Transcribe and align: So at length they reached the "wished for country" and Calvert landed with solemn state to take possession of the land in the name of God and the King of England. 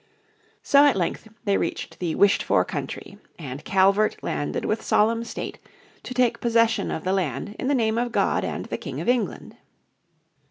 So 0.63 0.85
at 0.87 0.95
length 0.95 1.27
they 1.43 1.57
reached 1.59 1.99
the 1.99 2.15
"wished 2.15 2.41
for 2.41 2.65
country" 2.65 3.19
and 3.37 3.63
Calvert 3.63 4.17
landed 4.23 4.65
with 4.65 4.81
solemn 4.81 5.23
state 5.23 5.59
to 6.01 6.15
take 6.15 6.41
possession 6.41 6.89
of 6.89 7.03
the 7.03 7.13
land 7.13 7.55
in 7.59 7.67
the 7.67 7.75
name 7.75 7.99
of 7.99 8.11
God 8.11 8.43
and 8.43 8.65
the 8.65 8.79
King 8.79 8.99
of 8.99 9.07
England. 9.07 9.57